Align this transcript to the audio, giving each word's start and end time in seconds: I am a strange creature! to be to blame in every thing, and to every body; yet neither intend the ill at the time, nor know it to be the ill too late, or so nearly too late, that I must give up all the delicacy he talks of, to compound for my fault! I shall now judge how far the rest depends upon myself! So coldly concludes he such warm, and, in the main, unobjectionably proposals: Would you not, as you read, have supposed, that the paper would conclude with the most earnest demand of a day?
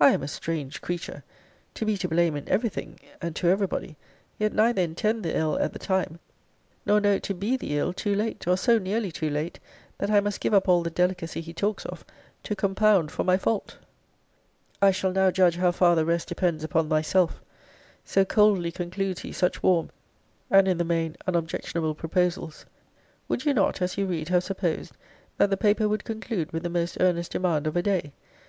I 0.00 0.10
am 0.10 0.24
a 0.24 0.26
strange 0.26 0.80
creature! 0.80 1.22
to 1.74 1.84
be 1.86 1.96
to 1.98 2.08
blame 2.08 2.34
in 2.34 2.48
every 2.48 2.68
thing, 2.68 2.98
and 3.20 3.36
to 3.36 3.46
every 3.46 3.68
body; 3.68 3.96
yet 4.36 4.52
neither 4.52 4.82
intend 4.82 5.24
the 5.24 5.38
ill 5.38 5.56
at 5.56 5.72
the 5.72 5.78
time, 5.78 6.18
nor 6.84 7.00
know 7.00 7.12
it 7.12 7.22
to 7.22 7.34
be 7.34 7.56
the 7.56 7.78
ill 7.78 7.92
too 7.92 8.12
late, 8.16 8.44
or 8.48 8.56
so 8.56 8.76
nearly 8.76 9.12
too 9.12 9.30
late, 9.30 9.60
that 9.98 10.10
I 10.10 10.18
must 10.18 10.40
give 10.40 10.52
up 10.52 10.66
all 10.68 10.82
the 10.82 10.90
delicacy 10.90 11.40
he 11.40 11.52
talks 11.54 11.86
of, 11.86 12.04
to 12.42 12.56
compound 12.56 13.12
for 13.12 13.22
my 13.22 13.36
fault! 13.36 13.78
I 14.82 14.90
shall 14.90 15.12
now 15.12 15.30
judge 15.30 15.54
how 15.58 15.70
far 15.70 15.94
the 15.94 16.04
rest 16.04 16.26
depends 16.26 16.64
upon 16.64 16.88
myself! 16.88 17.40
So 18.04 18.24
coldly 18.24 18.72
concludes 18.72 19.20
he 19.20 19.30
such 19.30 19.62
warm, 19.62 19.90
and, 20.50 20.66
in 20.66 20.78
the 20.78 20.84
main, 20.84 21.14
unobjectionably 21.28 21.94
proposals: 21.94 22.66
Would 23.28 23.44
you 23.44 23.54
not, 23.54 23.80
as 23.80 23.96
you 23.96 24.06
read, 24.06 24.28
have 24.30 24.42
supposed, 24.42 24.94
that 25.36 25.50
the 25.50 25.56
paper 25.56 25.88
would 25.88 26.02
conclude 26.02 26.50
with 26.52 26.64
the 26.64 26.68
most 26.68 26.96
earnest 26.98 27.30
demand 27.30 27.68
of 27.68 27.76
a 27.76 27.82
day? 27.82 28.12